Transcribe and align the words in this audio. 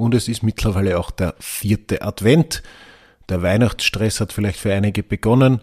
und 0.00 0.14
es 0.14 0.28
ist 0.28 0.42
mittlerweile 0.42 0.98
auch 0.98 1.10
der 1.10 1.34
vierte 1.38 2.02
Advent. 2.02 2.62
Der 3.28 3.42
Weihnachtsstress 3.42 4.20
hat 4.20 4.32
vielleicht 4.32 4.58
für 4.58 4.72
einige 4.74 5.02
begonnen. 5.02 5.60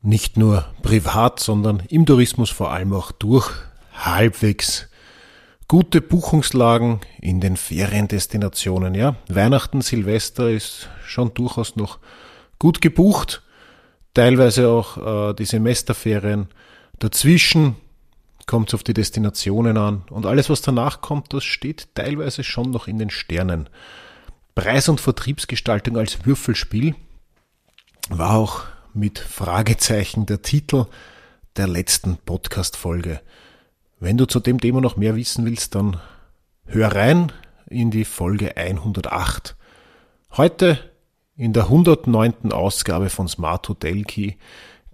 Nicht 0.00 0.36
nur 0.36 0.64
privat, 0.82 1.38
sondern 1.38 1.82
im 1.88 2.06
Tourismus 2.06 2.50
vor 2.50 2.72
allem 2.72 2.92
auch 2.92 3.12
durch 3.12 3.48
halbwegs 3.94 4.88
gute 5.68 6.00
Buchungslagen 6.00 7.00
in 7.20 7.40
den 7.40 7.56
Feriendestinationen. 7.56 8.94
Ja, 8.94 9.16
Weihnachten, 9.28 9.80
Silvester 9.80 10.50
ist 10.50 10.88
schon 11.06 11.32
durchaus 11.34 11.76
noch 11.76 11.98
gut 12.58 12.80
gebucht. 12.80 13.42
Teilweise 14.14 14.68
auch 14.68 15.30
äh, 15.30 15.34
die 15.34 15.44
Semesterferien. 15.44 16.48
Dazwischen 16.98 17.76
kommt 18.46 18.68
es 18.68 18.74
auf 18.74 18.82
die 18.82 18.94
Destinationen 18.94 19.76
an 19.76 20.02
und 20.10 20.26
alles, 20.26 20.50
was 20.50 20.62
danach 20.62 21.00
kommt, 21.00 21.32
das 21.32 21.44
steht 21.44 21.88
teilweise 21.94 22.44
schon 22.44 22.70
noch 22.70 22.88
in 22.88 22.98
den 22.98 23.10
Sternen. 23.10 23.68
Preis- 24.54 24.88
und 24.88 25.00
Vertriebsgestaltung 25.00 25.96
als 25.96 26.26
Würfelspiel 26.26 26.94
war 28.10 28.36
auch 28.36 28.64
mit 28.94 29.18
Fragezeichen 29.18 30.26
der 30.26 30.42
Titel 30.42 30.86
der 31.56 31.68
letzten 31.68 32.18
Podcast-Folge. 32.18 33.20
Wenn 34.00 34.18
du 34.18 34.26
zu 34.26 34.40
dem 34.40 34.60
Thema 34.60 34.80
noch 34.80 34.96
mehr 34.96 35.16
wissen 35.16 35.44
willst, 35.44 35.74
dann 35.74 36.00
hör 36.66 36.94
rein 36.94 37.32
in 37.68 37.90
die 37.90 38.04
Folge 38.04 38.56
108. 38.56 39.56
Heute 40.36 40.78
in 41.36 41.52
der 41.52 41.64
109. 41.64 42.52
Ausgabe 42.52 43.10
von 43.10 43.28
Smart 43.28 43.68
Hotel 43.68 44.04
Key 44.04 44.32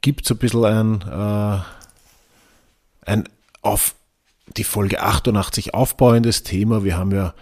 gibt 0.01 0.25
es 0.25 0.31
ein 0.31 0.39
bisschen 0.39 0.65
ein, 0.65 1.03
äh, 1.03 1.61
ein 3.11 3.29
auf 3.69 3.95
die 4.57 4.65
Folge 4.65 5.03
88 5.03 5.75
aufbauendes 5.75 6.43
Thema. 6.43 6.85
Wir 6.85 6.97
haben 6.97 7.13
ja 7.13 7.35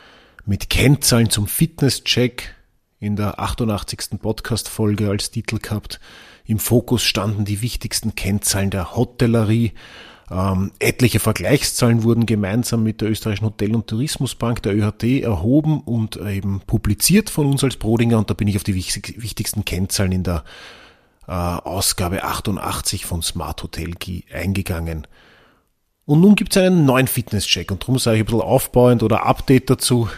mit 0.44 0.68
Kennzahlen 0.68 1.30
zum 1.30 1.46
Fitnesscheck 1.46 2.54
in 2.98 3.14
der 3.14 3.38
88. 3.38 4.20
Podcast-Folge 4.20 5.08
als 5.08 5.30
Titel 5.30 5.58
gehabt. 5.58 6.00
Im 6.44 6.58
Fokus 6.58 7.04
standen 7.04 7.44
die 7.44 7.62
wichtigsten 7.62 8.16
Kennzahlen 8.16 8.70
der 8.70 8.96
Hotellerie. 8.96 9.72
Ähm, 10.28 10.72
etliche 10.80 11.20
Vergleichszahlen 11.20 12.02
wurden 12.02 12.26
gemeinsam 12.26 12.82
mit 12.82 13.02
der 13.02 13.10
österreichischen 13.10 13.46
Hotel- 13.46 13.76
und 13.76 13.86
Tourismusbank, 13.86 14.64
der 14.64 14.76
ÖHT, 14.76 15.22
erhoben 15.22 15.80
und 15.80 16.16
eben 16.16 16.60
publiziert 16.66 17.30
von 17.30 17.46
uns 17.46 17.62
als 17.62 17.76
Brodinger. 17.76 18.18
Und 18.18 18.30
da 18.30 18.34
bin 18.34 18.48
ich 18.48 18.56
auf 18.56 18.64
die 18.64 18.74
wichtigsten 18.74 19.64
Kennzahlen 19.64 20.10
in 20.10 20.24
der 20.24 20.42
äh, 21.28 21.30
Ausgabe 21.30 22.24
88 22.24 23.06
von 23.06 23.22
Smart 23.22 23.62
Hotel 23.62 23.92
Key 23.92 24.22
eingegangen. 24.32 25.06
Und 26.06 26.20
nun 26.20 26.36
gibt 26.36 26.56
es 26.56 26.62
einen 26.62 26.84
neuen 26.84 27.08
Fitnesscheck 27.08 27.72
und 27.72 27.82
darum 27.82 27.98
sage 27.98 28.18
ich 28.18 28.22
ein 28.22 28.26
bisschen 28.26 28.40
aufbauend 28.40 29.02
oder 29.02 29.26
Update 29.26 29.68
dazu. 29.68 30.08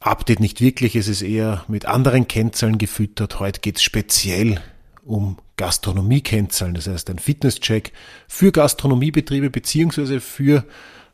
Update 0.00 0.40
nicht 0.40 0.62
wirklich, 0.62 0.96
es 0.96 1.08
ist 1.08 1.20
eher 1.20 1.64
mit 1.68 1.84
anderen 1.84 2.26
Kennzahlen 2.26 2.78
gefüttert. 2.78 3.38
Heute 3.38 3.60
geht 3.60 3.76
es 3.76 3.82
speziell 3.82 4.62
um 5.04 5.36
Gastronomie-Kennzahlen, 5.58 6.74
das 6.74 6.86
heißt 6.86 7.10
ein 7.10 7.18
Fitnesscheck 7.18 7.92
für 8.28 8.50
Gastronomiebetriebe 8.50 9.50
beziehungsweise 9.50 10.20
für 10.20 10.64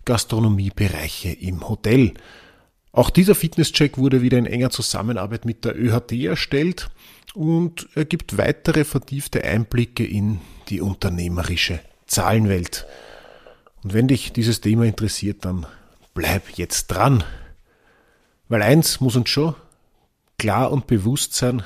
Gastronomiebereiche 0.05 1.31
im 1.33 1.69
Hotel. 1.69 2.15
Auch 2.93 3.11
dieser 3.11 3.35
Fitnesscheck 3.35 3.99
wurde 3.99 4.23
wieder 4.23 4.39
in 4.39 4.47
enger 4.47 4.71
Zusammenarbeit 4.71 5.47
mit 5.47 5.65
der 5.65 5.77
ÖHT 5.77 6.13
erstellt 6.13 6.91
und 7.35 7.89
er 7.97 8.05
gibt 8.05 8.39
weitere 8.39 8.85
vertiefte 8.85 9.43
Einblicke 9.43 10.05
in 10.05 10.41
die 10.69 10.81
unternehmerische 10.81 11.81
Zahlenwelt. 12.07 12.87
Und 13.83 13.95
wenn 13.95 14.09
dich 14.09 14.33
dieses 14.33 14.61
Thema 14.61 14.85
interessiert, 14.85 15.45
dann 15.45 15.67
bleib 16.15 16.51
jetzt 16.57 16.89
dran. 16.89 17.25
Weil 18.49 18.63
eins 18.63 19.01
muss 19.01 19.17
uns 19.17 19.29
schon 19.29 19.55
klar 20.39 20.73
und 20.73 20.87
bewusst 20.87 21.35
sein, 21.35 21.63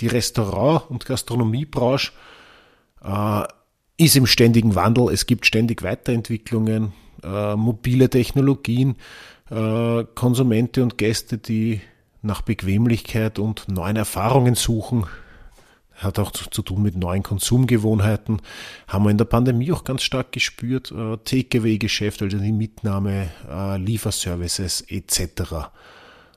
die 0.00 0.06
Restaurant- 0.06 0.90
und 0.90 1.06
Gastronomiebranche 1.06 2.12
äh, 3.02 3.44
ist 3.96 4.16
im 4.16 4.26
ständigen 4.26 4.74
Wandel. 4.74 5.10
Es 5.12 5.26
gibt 5.26 5.46
ständig 5.46 5.82
Weiterentwicklungen, 5.82 6.92
äh, 7.22 7.54
mobile 7.54 8.10
Technologien, 8.10 8.96
äh, 9.50 10.04
Konsumente 10.14 10.82
und 10.82 10.98
Gäste, 10.98 11.38
die 11.38 11.80
nach 12.22 12.42
Bequemlichkeit 12.42 13.38
und 13.38 13.68
neuen 13.68 13.96
Erfahrungen 13.96 14.54
suchen, 14.54 15.06
hat 15.96 16.18
auch 16.18 16.32
zu, 16.32 16.62
tun 16.62 16.82
mit 16.82 16.96
neuen 16.96 17.22
Konsumgewohnheiten. 17.22 18.42
Haben 18.88 19.04
wir 19.04 19.10
in 19.10 19.18
der 19.18 19.24
Pandemie 19.24 19.72
auch 19.72 19.84
ganz 19.84 20.02
stark 20.02 20.32
gespürt. 20.32 20.90
Äh, 20.90 21.16
Takeaway-Geschäft, 21.18 22.22
also 22.22 22.38
die 22.38 22.52
Mitnahme, 22.52 23.30
äh, 23.48 23.78
Lieferservices 23.78 24.82
etc. 24.82 25.70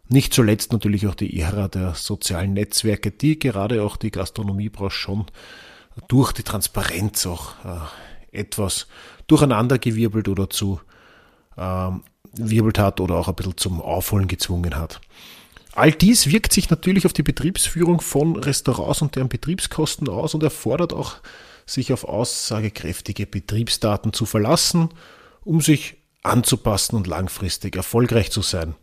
Nicht 0.09 0.33
zuletzt 0.33 0.71
natürlich 0.71 1.07
auch 1.07 1.15
die 1.15 1.39
Ära 1.39 1.67
der 1.67 1.95
sozialen 1.95 2.53
Netzwerke, 2.53 3.11
die 3.11 3.39
gerade 3.39 3.83
auch 3.83 3.97
die 3.97 4.11
Gastronomiebranche 4.11 4.97
schon 4.97 5.25
durch 6.07 6.31
die 6.31 6.43
Transparenz 6.43 7.25
auch 7.25 7.53
äh, 7.65 8.39
etwas 8.39 8.87
durcheinandergewirbelt 9.27 10.29
oder 10.29 10.49
zu 10.49 10.79
ähm, 11.57 12.03
wirbelt 12.33 12.79
hat 12.79 13.01
oder 13.01 13.15
auch 13.15 13.27
ein 13.27 13.35
bisschen 13.35 13.57
zum 13.57 13.81
Aufholen 13.81 14.27
gezwungen 14.27 14.75
hat. 14.75 15.01
All 15.77 15.91
dies 15.91 16.25
wirkt 16.25 16.53
sich 16.53 16.71
natürlich 16.71 17.05
auf 17.05 17.13
die 17.13 17.21
Betriebsführung 17.21 18.01
von 18.01 18.35
Restaurants 18.35 19.03
und 19.03 19.15
deren 19.15 19.29
Betriebskosten 19.29 20.09
aus 20.09 20.33
und 20.33 20.41
erfordert 20.41 20.91
auch, 20.91 21.17
sich 21.67 21.93
auf 21.93 22.03
aussagekräftige 22.03 23.27
Betriebsdaten 23.27 24.11
zu 24.11 24.25
verlassen, 24.25 24.89
um 25.43 25.61
sich 25.61 25.97
anzupassen 26.23 26.95
und 26.95 27.05
langfristig 27.05 27.75
erfolgreich 27.75 28.31
zu 28.31 28.41
sein. 28.41 28.73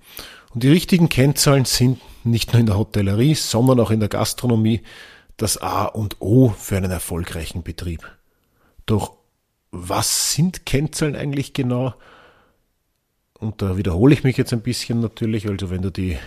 Und 0.55 0.62
die 0.62 0.69
richtigen 0.69 1.09
Kennzahlen 1.09 1.65
sind 1.65 2.00
nicht 2.22 2.53
nur 2.53 2.60
in 2.60 2.66
der 2.66 2.78
Hotellerie, 2.78 3.34
sondern 3.34 3.81
auch 3.81 3.91
in 3.91 3.99
der 3.99 4.09
Gastronomie 4.09 4.82
das 5.37 5.61
A 5.61 5.87
und 5.87 6.21
O 6.21 6.50
für 6.50 6.76
einen 6.76 6.93
erfolgreichen 6.93 7.65
Betrieb. 7.65 8.09
Doch 8.87 9.15
was 9.72 10.32
sind 10.32 10.65
Kennzahlen 10.65 11.16
eigentlich 11.16 11.55
genau? 11.55 11.94
Und 13.41 13.62
da 13.62 13.76
wiederhole 13.76 14.15
ich 14.15 14.22
mich 14.22 14.37
jetzt 14.37 14.53
ein 14.53 14.62
bisschen 14.62 15.00
natürlich, 15.00 15.49
also 15.49 15.71
wenn 15.71 15.82
du 15.82 15.91
die 15.91 16.19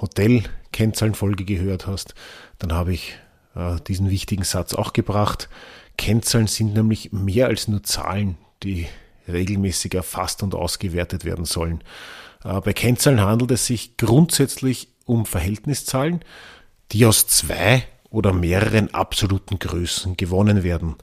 Hotel-Kennzahlenfolge 0.00 1.44
gehört 1.44 1.86
hast, 1.86 2.14
dann 2.58 2.72
habe 2.72 2.92
ich 2.92 3.18
äh, 3.54 3.76
diesen 3.86 4.10
wichtigen 4.10 4.44
Satz 4.44 4.74
auch 4.74 4.92
gebracht. 4.92 5.48
Kennzahlen 5.96 6.46
sind 6.46 6.74
nämlich 6.74 7.12
mehr 7.12 7.46
als 7.46 7.68
nur 7.68 7.82
Zahlen, 7.82 8.36
die 8.62 8.86
regelmäßig 9.26 9.94
erfasst 9.94 10.42
und 10.42 10.54
ausgewertet 10.54 11.24
werden 11.24 11.44
sollen. 11.44 11.82
Äh, 12.44 12.60
bei 12.60 12.72
Kennzahlen 12.72 13.20
handelt 13.20 13.50
es 13.50 13.66
sich 13.66 13.96
grundsätzlich 13.96 14.88
um 15.04 15.26
Verhältniszahlen, 15.26 16.20
die 16.92 17.04
aus 17.06 17.26
zwei 17.26 17.84
oder 18.10 18.32
mehreren 18.32 18.94
absoluten 18.94 19.58
Größen 19.58 20.16
gewonnen 20.16 20.62
werden. 20.62 20.96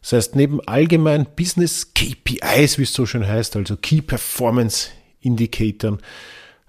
Das 0.00 0.12
heißt, 0.12 0.36
neben 0.36 0.60
allgemein 0.66 1.26
Business 1.36 1.94
KPIs, 1.94 2.78
wie 2.78 2.82
es 2.82 2.92
so 2.92 3.06
schön 3.06 3.26
heißt, 3.26 3.54
also 3.54 3.76
Key 3.76 4.02
Performance 4.02 4.88
Indicatoren, 5.20 6.00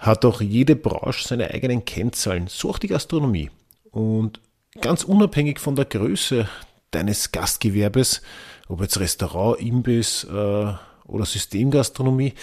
hat 0.04 0.26
auch 0.26 0.42
jede 0.42 0.76
Branche 0.76 1.28
seine 1.28 1.50
eigenen 1.52 1.86
Kennzahlen, 1.86 2.48
so 2.48 2.70
auch 2.70 2.78
die 2.78 2.88
Gastronomie. 2.88 3.50
Und 3.90 4.42
ganz 4.82 5.04
unabhängig 5.04 5.60
von 5.60 5.76
der 5.76 5.86
Größe 5.86 6.48
deines 6.92 7.32
Gastgewerbes, 7.32 8.22
ob 8.68 8.82
jetzt 8.82 9.00
Restaurant, 9.00 9.60
Imbiss 9.62 10.26
äh, 10.26 10.74
oder 11.06 11.26
Systemgastronomie, 11.26 12.34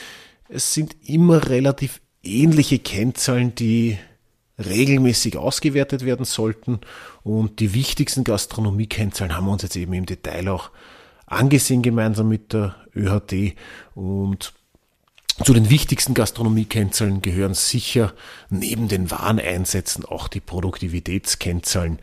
es 0.49 0.73
sind 0.73 0.97
immer 1.05 1.49
relativ 1.49 2.01
ähnliche 2.23 2.79
Kennzahlen, 2.79 3.55
die 3.55 3.99
regelmäßig 4.59 5.37
ausgewertet 5.37 6.05
werden 6.05 6.25
sollten. 6.25 6.81
Und 7.23 7.61
die 7.61 7.75
wichtigsten 7.75 8.25
Gastronomie-Kennzahlen 8.25 9.37
haben 9.37 9.47
wir 9.47 9.53
uns 9.53 9.63
jetzt 9.63 9.77
eben 9.77 9.93
im 9.93 10.07
Detail 10.07 10.49
auch 10.49 10.71
angesehen, 11.27 11.83
gemeinsam 11.83 12.29
mit 12.29 12.53
der 12.53 12.75
ÖHT. 12.95 13.55
Und 13.95 14.55
zu 15.45 15.55
den 15.55 15.71
wichtigsten 15.71 16.15
Gastronomiekennzahlen 16.15 17.23
gehören 17.23 17.55
sicher 17.55 18.13
neben 18.51 18.89
den 18.89 19.11
Wareneinsätzen 19.11 20.05
auch 20.05 20.29
die 20.29 20.41
Produktivitätskennzahlen. 20.41 21.99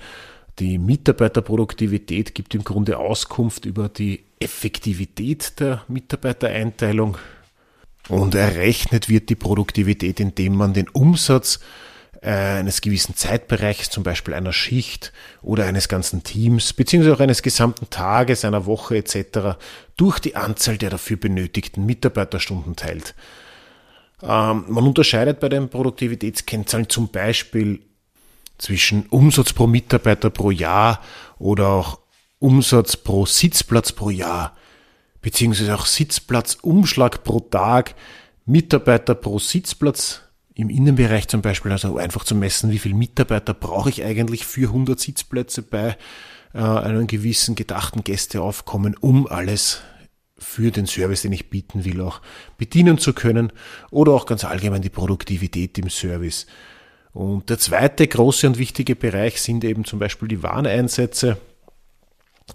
Die 0.59 0.79
Mitarbeiterproduktivität 0.79 2.33
gibt 2.33 2.55
im 2.55 2.63
Grunde 2.63 2.97
Auskunft 2.97 3.65
über 3.65 3.89
die 3.89 4.23
Effektivität 4.39 5.59
der 5.59 5.83
Mitarbeitereinteilung. 5.87 7.17
Und 8.09 8.33
errechnet 8.33 9.09
wird 9.09 9.29
die 9.29 9.35
Produktivität, 9.35 10.19
indem 10.19 10.55
man 10.55 10.73
den 10.73 10.89
Umsatz 10.89 11.59
eines 12.21 12.81
gewissen 12.81 13.15
Zeitbereichs, 13.15 13.89
zum 13.89 14.03
Beispiel 14.03 14.33
einer 14.33 14.53
Schicht 14.53 15.13
oder 15.41 15.65
eines 15.65 15.87
ganzen 15.87 16.23
Teams, 16.23 16.73
beziehungsweise 16.73 17.15
auch 17.15 17.19
eines 17.19 17.41
gesamten 17.41 17.89
Tages, 17.89 18.45
einer 18.45 18.65
Woche 18.65 18.97
etc., 18.97 19.57
durch 19.95 20.19
die 20.19 20.35
Anzahl 20.35 20.77
der 20.77 20.89
dafür 20.89 21.17
benötigten 21.17 21.85
Mitarbeiterstunden 21.85 22.75
teilt. 22.75 23.13
Ähm, 24.21 24.65
man 24.67 24.87
unterscheidet 24.87 25.39
bei 25.39 25.49
den 25.49 25.69
Produktivitätskennzahlen 25.69 26.89
zum 26.89 27.09
Beispiel 27.09 27.81
zwischen 28.57 29.05
Umsatz 29.07 29.53
pro 29.53 29.67
Mitarbeiter 29.67 30.29
pro 30.29 30.49
Jahr 30.49 31.01
oder 31.37 31.67
auch 31.69 31.99
Umsatz 32.39 32.97
pro 32.97 33.25
Sitzplatz 33.25 33.91
pro 33.91 34.09
Jahr, 34.09 34.55
beziehungsweise 35.21 35.75
auch 35.75 35.85
Sitzplatzumschlag 35.85 37.23
pro 37.23 37.39
Tag, 37.39 37.95
Mitarbeiter 38.45 39.13
pro 39.13 39.39
Sitzplatz 39.39 40.21
im 40.57 40.71
Innenbereich 40.71 41.27
zum 41.27 41.43
Beispiel, 41.43 41.71
also 41.71 41.97
einfach 41.97 42.23
zu 42.23 42.33
messen, 42.33 42.71
wie 42.71 42.79
viele 42.79 42.95
Mitarbeiter 42.95 43.53
brauche 43.53 43.89
ich 43.91 44.03
eigentlich 44.03 44.43
für 44.43 44.69
100 44.69 44.99
Sitzplätze 44.99 45.61
bei 45.61 45.95
äh, 46.55 46.57
einem 46.57 47.05
gewissen 47.05 47.53
gedachten 47.53 48.03
Gästeaufkommen, 48.03 48.97
um 48.97 49.27
alles 49.27 49.81
für 50.39 50.71
den 50.71 50.87
Service, 50.87 51.21
den 51.21 51.31
ich 51.31 51.51
bieten 51.51 51.85
will, 51.85 52.01
auch 52.01 52.21
bedienen 52.57 52.97
zu 52.97 53.13
können 53.13 53.53
oder 53.91 54.13
auch 54.13 54.25
ganz 54.25 54.45
allgemein 54.45 54.81
die 54.81 54.89
Produktivität 54.89 55.77
im 55.77 55.91
Service. 55.91 56.47
Und 57.13 57.51
der 57.51 57.59
zweite 57.59 58.07
große 58.07 58.47
und 58.47 58.57
wichtige 58.57 58.95
Bereich 58.95 59.39
sind 59.41 59.63
eben 59.63 59.85
zum 59.85 59.99
Beispiel 59.99 60.27
die 60.27 60.41
Wareneinsätze. 60.41 61.37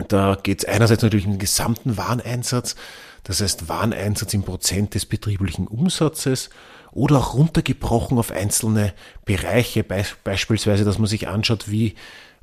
Da 0.08 0.36
geht 0.42 0.60
es 0.60 0.64
einerseits 0.64 1.04
natürlich 1.04 1.26
um 1.26 1.34
den 1.34 1.38
gesamten 1.38 1.96
Wareneinsatz, 1.96 2.74
das 3.22 3.40
heißt 3.40 3.68
Wareneinsatz 3.68 4.34
im 4.34 4.42
Prozent 4.42 4.94
des 4.94 5.06
betrieblichen 5.06 5.68
Umsatzes 5.68 6.50
oder 6.92 7.18
auch 7.18 7.34
runtergebrochen 7.34 8.18
auf 8.18 8.30
einzelne 8.30 8.92
Bereiche, 9.24 9.82
beispielsweise, 9.84 10.84
dass 10.84 10.98
man 10.98 11.08
sich 11.08 11.26
anschaut, 11.26 11.70
wie 11.70 11.94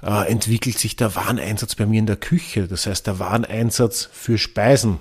äh, 0.01 0.29
entwickelt 0.29 0.77
sich 0.77 0.95
der 0.95 1.15
Wareneinsatz 1.15 1.75
bei 1.75 1.85
mir 1.85 1.99
in 1.99 2.07
der 2.07 2.17
Küche, 2.17 2.67
das 2.67 2.85
heißt 2.85 3.07
der 3.07 3.19
Wareneinsatz 3.19 4.09
für 4.11 4.37
Speisen 4.37 4.99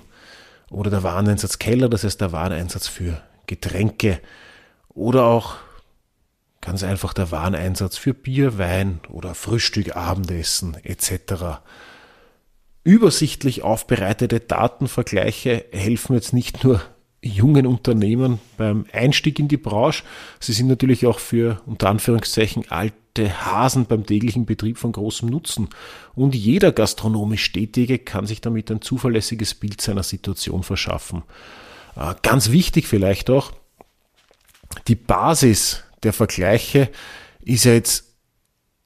oder 0.69 0.91
der 0.91 1.03
Wareneinsatz 1.03 1.57
Keller, 1.57 1.89
das 1.89 2.03
heißt 2.03 2.21
der 2.21 2.31
Wareneinsatz 2.31 2.87
für 2.87 3.21
Getränke 3.47 4.21
oder 4.89 5.25
auch 5.25 5.55
ganz 6.61 6.83
einfach 6.83 7.13
der 7.13 7.31
Wareneinsatz 7.31 7.97
für 7.97 8.13
Bier, 8.13 8.57
Wein 8.59 8.99
oder 9.09 9.33
Frühstück, 9.33 9.95
Abendessen 9.95 10.77
etc. 10.83 11.61
Übersichtlich 12.83 13.63
aufbereitete 13.63 14.39
Datenvergleiche 14.39 15.65
helfen 15.71 16.13
jetzt 16.13 16.33
nicht 16.33 16.63
nur 16.63 16.81
jungen 17.21 17.65
Unternehmen 17.65 18.39
beim 18.57 18.85
Einstieg 18.93 19.39
in 19.39 19.47
die 19.47 19.57
Branche. 19.57 20.03
Sie 20.39 20.53
sind 20.53 20.67
natürlich 20.67 21.05
auch 21.05 21.19
für 21.19 21.61
unter 21.65 21.89
Anführungszeichen 21.89 22.69
alte 22.69 23.45
Hasen 23.45 23.85
beim 23.85 24.05
täglichen 24.05 24.45
Betrieb 24.45 24.77
von 24.77 24.91
großem 24.91 25.29
Nutzen. 25.29 25.69
Und 26.15 26.35
jeder 26.35 26.71
gastronomisch 26.71 27.51
Tätige 27.51 27.99
kann 27.99 28.25
sich 28.25 28.41
damit 28.41 28.71
ein 28.71 28.81
zuverlässiges 28.81 29.53
Bild 29.53 29.81
seiner 29.81 30.03
Situation 30.03 30.63
verschaffen. 30.63 31.23
Äh, 31.95 32.15
ganz 32.21 32.51
wichtig 32.51 32.87
vielleicht 32.87 33.29
auch, 33.29 33.51
die 34.87 34.95
Basis 34.95 35.83
der 36.03 36.13
Vergleiche 36.13 36.89
ist 37.41 37.65
ja 37.65 37.73
jetzt 37.73 38.08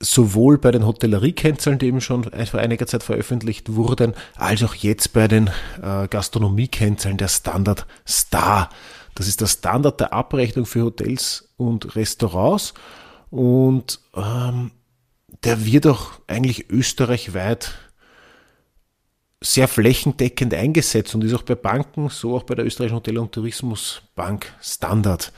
sowohl 0.04 0.58
bei 0.58 0.72
den 0.72 0.86
Hotelleriekennzahlen, 0.86 1.80
die 1.80 1.88
eben 1.88 2.02
schon 2.02 2.24
vor 2.24 2.60
einiger 2.60 2.86
Zeit 2.86 3.04
veröffentlicht 3.04 3.74
wurden, 3.76 4.14
als 4.36 4.64
auch 4.64 4.76
jetzt 4.76 5.14
bei 5.14 5.28
den 5.28 5.50
äh, 5.82 6.08
Gastronomiekennzahlen 6.08 7.18
der 7.18 7.30
Standard 7.30 7.86
Star. 8.08 8.70
Das 9.16 9.28
ist 9.28 9.42
der 9.42 9.48
Standard 9.48 10.00
der 10.00 10.14
Abrechnung 10.14 10.66
für 10.66 10.84
Hotels 10.84 11.54
und 11.58 11.96
Restaurants 11.96 12.74
und 13.30 14.00
ähm, 14.16 14.72
der 15.44 15.66
wird 15.66 15.88
auch 15.88 16.12
eigentlich 16.28 16.70
österreichweit 16.70 17.74
sehr 19.42 19.68
flächendeckend 19.68 20.54
eingesetzt 20.54 21.14
und 21.16 21.24
ist 21.24 21.34
auch 21.34 21.44
bei 21.44 21.56
Banken, 21.56 22.10
so 22.10 22.36
auch 22.36 22.44
bei 22.44 22.56
der 22.56 22.66
österreichischen 22.66 22.96
Hotel- 22.96 23.18
und 23.18 23.34
Tourismusbank 23.34 24.54
Standard. 24.62 25.34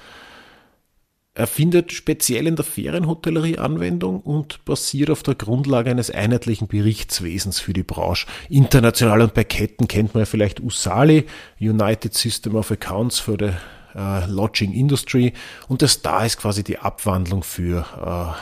Er 1.38 1.48
findet 1.48 1.92
speziell 1.92 2.48
in 2.48 2.56
der 2.56 2.64
Ferienhotellerie 2.64 3.58
Anwendung 3.58 4.22
und 4.22 4.64
basiert 4.64 5.10
auf 5.10 5.22
der 5.22 5.36
Grundlage 5.36 5.92
eines 5.92 6.10
einheitlichen 6.10 6.70
Berichtswesens 6.70 7.60
für 7.60 7.74
die 7.74 7.84
Branche. 7.84 8.26
International 8.48 9.20
und 9.20 9.34
bei 9.34 9.44
Ketten 9.44 9.90
kennt 9.90 10.14
man 10.14 10.22
ja 10.22 10.26
vielleicht 10.26 10.62
USALI, 10.62 11.26
United 11.60 12.14
System 12.14 12.56
of 12.56 12.72
Accounts 12.72 13.20
for 13.20 13.36
the 13.38 13.50
uh, 13.96 14.26
Lodging 14.28 14.72
Industry 14.72 15.34
und 15.68 15.82
das 15.82 16.02
da 16.02 16.24
ist 16.24 16.38
quasi 16.38 16.64
die 16.64 16.80
Abwandlung 16.80 17.44
für 17.44 17.86
uh, 18.02 18.34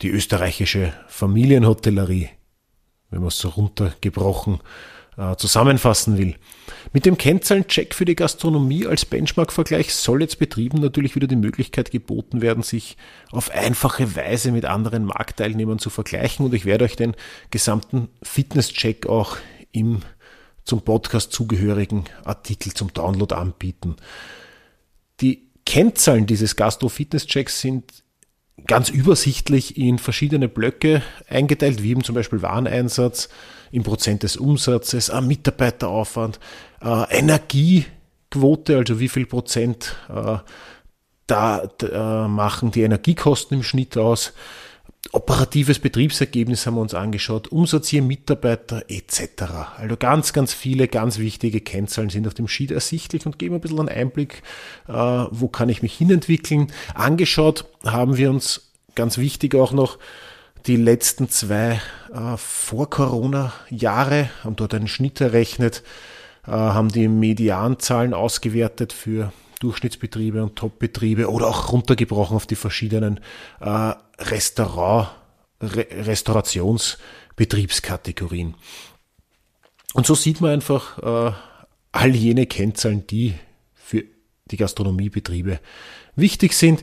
die 0.00 0.10
österreichische 0.10 0.92
Familienhotellerie, 1.08 2.28
wenn 3.10 3.18
man 3.18 3.28
es 3.28 3.38
so 3.38 3.48
runtergebrochen 3.48 4.60
uh, 5.20 5.34
zusammenfassen 5.36 6.18
will. 6.18 6.36
Mit 6.92 7.06
dem 7.06 7.18
Kennzahlencheck 7.18 7.94
für 7.94 8.04
die 8.04 8.16
Gastronomie 8.16 8.86
als 8.86 9.04
Benchmark-Vergleich 9.04 9.94
soll 9.94 10.22
jetzt 10.22 10.38
Betrieben 10.38 10.80
natürlich 10.80 11.14
wieder 11.14 11.26
die 11.26 11.36
Möglichkeit 11.36 11.90
geboten 11.90 12.40
werden, 12.40 12.62
sich 12.62 12.96
auf 13.30 13.50
einfache 13.50 14.16
Weise 14.16 14.50
mit 14.50 14.64
anderen 14.64 15.04
Marktteilnehmern 15.04 15.78
zu 15.78 15.90
vergleichen 15.90 16.46
und 16.46 16.54
ich 16.54 16.64
werde 16.64 16.84
euch 16.84 16.96
den 16.96 17.14
gesamten 17.50 18.08
Fitness-Check 18.22 19.06
auch 19.06 19.36
im 19.72 20.00
zum 20.64 20.82
Podcast 20.82 21.32
zugehörigen 21.32 22.04
Artikel 22.24 22.72
zum 22.72 22.92
Download 22.92 23.34
anbieten. 23.34 23.96
Die 25.20 25.48
Kennzahlen 25.66 26.26
dieses 26.26 26.56
Gastro-Fitness-Checks 26.56 27.60
sind 27.60 28.04
ganz 28.66 28.88
übersichtlich 28.88 29.76
in 29.76 29.98
verschiedene 29.98 30.48
Blöcke 30.48 31.02
eingeteilt, 31.28 31.82
wie 31.82 31.90
eben 31.90 32.04
zum 32.04 32.14
Beispiel 32.14 32.42
Wareneinsatz, 32.42 33.28
im 33.72 33.82
Prozent 33.82 34.22
des 34.22 34.36
Umsatzes, 34.36 35.10
am 35.10 35.28
Mitarbeiteraufwand, 35.28 36.40
äh, 36.82 37.18
Energiequote, 37.18 38.76
also 38.76 38.98
wie 38.98 39.08
viel 39.08 39.26
Prozent 39.26 39.96
äh, 40.08 40.38
da 41.26 41.68
äh, 41.82 42.28
machen 42.28 42.72
die 42.72 42.82
Energiekosten 42.82 43.58
im 43.58 43.62
Schnitt 43.62 43.96
aus, 43.96 44.32
operatives 45.12 45.78
Betriebsergebnis 45.78 46.66
haben 46.66 46.74
wir 46.74 46.82
uns 46.82 46.94
angeschaut, 46.94 47.48
Umsatz 47.48 47.90
je 47.90 48.00
Mitarbeiter 48.00 48.84
etc. 48.88 49.42
Also 49.76 49.96
ganz, 49.96 50.32
ganz 50.32 50.52
viele 50.52 50.88
ganz 50.88 51.18
wichtige 51.18 51.60
Kennzahlen 51.60 52.10
sind 52.10 52.26
auf 52.26 52.34
dem 52.34 52.48
Sheet 52.48 52.70
ersichtlich 52.70 53.26
und 53.26 53.38
geben 53.38 53.56
ein 53.56 53.60
bisschen 53.60 53.80
einen 53.80 53.88
Einblick, 53.88 54.42
äh, 54.88 54.92
wo 54.92 55.48
kann 55.48 55.68
ich 55.68 55.82
mich 55.82 55.94
hinentwickeln. 55.94 56.70
Angeschaut 56.94 57.64
haben 57.84 58.16
wir 58.16 58.30
uns 58.30 58.72
ganz 58.94 59.18
wichtig 59.18 59.54
auch 59.54 59.72
noch 59.72 59.98
die 60.66 60.76
letzten 60.76 61.28
zwei 61.28 61.80
äh, 62.12 62.36
Vor-Corona-Jahre, 62.36 64.28
haben 64.44 64.56
dort 64.56 64.74
einen 64.74 64.88
Schnitt 64.88 65.20
errechnet, 65.20 65.82
äh, 66.46 66.50
haben 66.50 66.88
die 66.88 67.08
Medianzahlen 67.08 68.14
ausgewertet 68.14 68.92
für 68.92 69.32
Durchschnittsbetriebe 69.60 70.42
und 70.42 70.56
Topbetriebe 70.56 71.30
oder 71.30 71.46
auch 71.46 71.72
runtergebrochen 71.72 72.36
auf 72.36 72.46
die 72.46 72.56
verschiedenen 72.56 73.20
äh, 73.60 73.92
Restaurant, 74.18 75.10
Re 75.62 75.86
Restaurationsbetriebskategorien. 75.90 78.54
Und 79.92 80.06
so 80.06 80.14
sieht 80.14 80.40
man 80.40 80.52
einfach 80.52 80.98
äh, 80.98 81.32
all 81.92 82.14
jene 82.14 82.46
Kennzahlen, 82.46 83.06
die 83.06 83.34
für 83.74 84.04
die 84.50 84.56
Gastronomiebetriebe 84.56 85.60
wichtig 86.16 86.54
sind. 86.54 86.82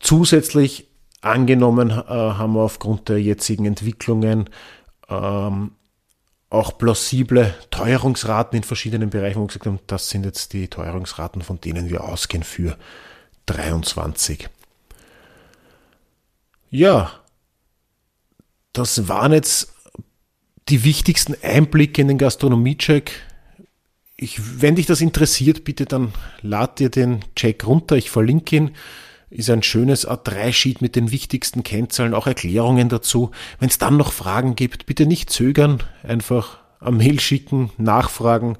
Zusätzlich 0.00 0.88
angenommen 1.20 1.90
äh, 1.90 1.94
haben 1.94 2.54
wir 2.54 2.62
aufgrund 2.62 3.08
der 3.08 3.20
jetzigen 3.20 3.66
Entwicklungen 3.66 4.48
ähm, 5.08 5.72
auch 6.50 6.78
plausible 6.78 7.54
Teuerungsraten 7.70 8.56
in 8.56 8.62
verschiedenen 8.62 9.10
Bereichen, 9.10 9.36
wo 9.36 9.42
wir 9.42 9.48
gesagt 9.48 9.66
haben, 9.66 9.80
das 9.86 10.08
sind 10.08 10.24
jetzt 10.24 10.52
die 10.52 10.68
Teuerungsraten, 10.68 11.42
von 11.42 11.60
denen 11.60 11.90
wir 11.90 12.04
ausgehen 12.04 12.42
für 12.42 12.78
23. 13.46 14.48
Ja, 16.70 17.12
das 18.72 19.08
waren 19.08 19.32
jetzt 19.32 19.74
die 20.68 20.84
wichtigsten 20.84 21.34
Einblicke 21.42 22.02
in 22.02 22.08
den 22.08 22.18
Gastronomie-Check. 22.18 23.10
Ich, 24.16 24.60
wenn 24.60 24.76
dich 24.76 24.86
das 24.86 25.00
interessiert, 25.00 25.64
bitte 25.64 25.86
dann 25.86 26.12
lad 26.42 26.78
dir 26.78 26.90
den 26.90 27.20
Check 27.36 27.66
runter. 27.66 27.96
Ich 27.96 28.10
verlinke 28.10 28.56
ihn 28.56 28.76
ist 29.30 29.50
ein 29.50 29.62
schönes 29.62 30.08
A3-Sheet 30.08 30.80
mit 30.80 30.96
den 30.96 31.10
wichtigsten 31.10 31.62
Kennzahlen, 31.62 32.14
auch 32.14 32.26
Erklärungen 32.26 32.88
dazu. 32.88 33.30
Wenn 33.58 33.68
es 33.68 33.78
dann 33.78 33.96
noch 33.96 34.12
Fragen 34.12 34.56
gibt, 34.56 34.86
bitte 34.86 35.06
nicht 35.06 35.30
zögern, 35.30 35.82
einfach 36.02 36.58
am 36.80 36.96
Mail 36.96 37.20
schicken, 37.20 37.70
nachfragen. 37.76 38.56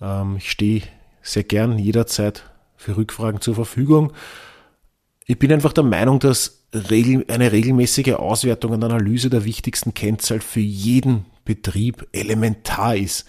Ähm, 0.00 0.36
ich 0.36 0.50
stehe 0.50 0.82
sehr 1.22 1.44
gern 1.44 1.78
jederzeit 1.78 2.44
für 2.76 2.96
Rückfragen 2.96 3.40
zur 3.40 3.54
Verfügung. 3.54 4.12
Ich 5.26 5.38
bin 5.38 5.52
einfach 5.52 5.72
der 5.72 5.84
Meinung, 5.84 6.20
dass 6.20 6.66
eine 6.72 7.52
regelmäßige 7.52 8.14
Auswertung 8.14 8.72
und 8.72 8.84
Analyse 8.84 9.30
der 9.30 9.44
wichtigsten 9.44 9.94
Kennzahlen 9.94 10.42
für 10.42 10.60
jeden 10.60 11.24
Betrieb 11.44 12.06
elementar 12.12 12.96
ist. 12.96 13.24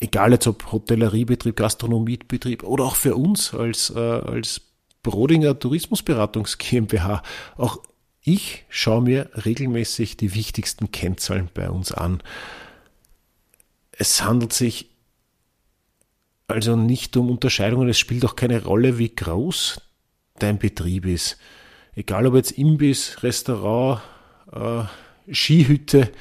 egal 0.00 0.32
jetzt 0.32 0.48
ob 0.48 0.72
Hotelleriebetrieb, 0.72 1.54
Gastronomiebetrieb 1.54 2.64
oder 2.64 2.82
auch 2.82 2.96
für 2.96 3.14
uns 3.14 3.54
als, 3.54 3.90
äh, 3.94 4.00
als 4.00 4.71
Brodinger 5.02 5.58
Tourismusberatungs 5.58 6.58
GmbH, 6.58 7.22
auch 7.56 7.78
ich 8.22 8.64
schaue 8.68 9.02
mir 9.02 9.30
regelmäßig 9.44 10.16
die 10.16 10.34
wichtigsten 10.34 10.92
Kennzahlen 10.92 11.50
bei 11.52 11.68
uns 11.68 11.90
an. 11.90 12.22
Es 13.90 14.22
handelt 14.22 14.52
sich 14.52 14.90
also 16.46 16.76
nicht 16.76 17.16
um 17.16 17.30
Unterscheidungen, 17.30 17.88
es 17.88 17.98
spielt 17.98 18.24
auch 18.24 18.36
keine 18.36 18.62
Rolle, 18.62 18.98
wie 18.98 19.14
groß 19.14 19.80
dein 20.38 20.58
Betrieb 20.58 21.06
ist. 21.06 21.38
Egal 21.94 22.26
ob 22.26 22.34
jetzt 22.34 22.52
Imbiss, 22.52 23.22
Restaurant, 23.22 24.02
äh, 24.52 24.84
Skihütte, 25.32 26.12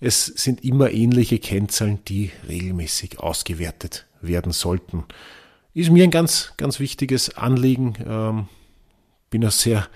es 0.00 0.26
sind 0.26 0.64
immer 0.64 0.90
ähnliche 0.90 1.38
Kennzahlen, 1.38 2.04
die 2.04 2.30
regelmäßig 2.48 3.18
ausgewertet 3.18 4.06
werden 4.20 4.52
sollten. 4.52 5.04
Ist 5.74 5.90
mir 5.90 6.04
ein 6.04 6.10
ganz, 6.10 6.52
ganz 6.56 6.80
wichtiges 6.80 7.36
Anliegen. 7.36 7.94
Ähm, 8.06 8.48
bin 9.30 9.44
ein 9.44 9.50
sehr 9.50 9.86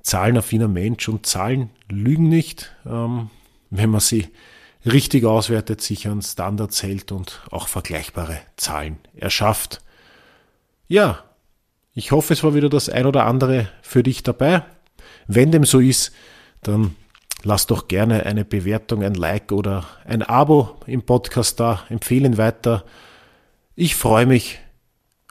zahlenaffiner 0.00 0.68
Mensch 0.68 1.08
und 1.08 1.26
Zahlen 1.26 1.70
lügen 1.88 2.28
nicht, 2.28 2.74
ähm, 2.86 3.30
wenn 3.70 3.90
man 3.90 4.00
sie 4.00 4.28
richtig 4.84 5.24
auswertet, 5.24 5.80
sich 5.80 6.08
an 6.08 6.20
Standards 6.20 6.82
hält 6.82 7.12
und 7.12 7.40
auch 7.50 7.68
vergleichbare 7.68 8.38
Zahlen 8.56 8.98
erschafft. 9.14 9.80
Ja, 10.88 11.24
ich 11.94 12.12
hoffe, 12.12 12.34
es 12.34 12.42
war 12.42 12.54
wieder 12.54 12.68
das 12.68 12.88
ein 12.88 13.06
oder 13.06 13.24
andere 13.24 13.68
für 13.82 14.02
dich 14.02 14.22
dabei. 14.22 14.64
Wenn 15.26 15.52
dem 15.52 15.64
so 15.64 15.80
ist, 15.80 16.12
dann 16.62 16.96
Lass 17.46 17.66
doch 17.66 17.88
gerne 17.88 18.24
eine 18.24 18.46
Bewertung, 18.46 19.02
ein 19.04 19.14
Like 19.14 19.52
oder 19.52 19.84
ein 20.06 20.22
Abo 20.22 20.76
im 20.86 21.02
Podcast 21.02 21.60
da. 21.60 21.84
Empfehlen 21.90 22.38
weiter. 22.38 22.84
Ich 23.76 23.96
freue 23.96 24.24
mich, 24.24 24.58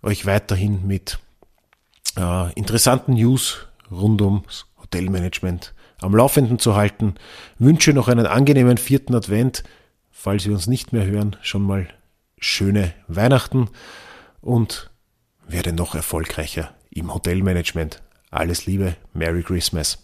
euch 0.04 0.26
weiterhin 0.26 0.86
mit 0.86 1.20
äh, 2.18 2.54
interessanten 2.54 3.14
News 3.14 3.68
rund 3.90 4.22
ums 4.22 4.66
Hotelmanagement 4.78 5.74
am 6.02 6.16
Laufenden 6.16 6.60
zu 6.60 6.76
halten. 6.76 7.16
Wünsche 7.58 7.94
noch 7.94 8.10
einen 8.10 8.26
angenehmen 8.26 8.78
vierten 8.78 9.16
Advent. 9.16 9.64
Falls 10.12 10.46
wir 10.46 10.54
uns 10.54 10.68
nicht 10.68 10.94
mehr 10.94 11.06
hören, 11.06 11.38
schon 11.42 11.64
mal 11.64 11.88
schöne 12.38 12.94
Weihnachten 13.08 13.70
und 14.42 14.92
werde 15.48 15.74
noch 15.74 15.96
erfolgreicher 15.96 16.74
im 16.92 17.14
Hotelmanagement. 17.14 18.02
Alles 18.30 18.66
Liebe, 18.66 18.96
Merry 19.14 19.44
Christmas. 19.44 20.00